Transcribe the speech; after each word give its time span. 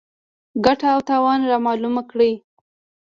ګټه 0.65 0.87
او 0.95 0.99
تاوان 1.09 1.39
رامعلوم 1.51 1.95
کړي. 2.11 2.31